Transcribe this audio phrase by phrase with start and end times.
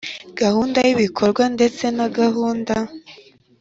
[0.41, 2.75] gahunda y ibikorwa ndetse na gahunda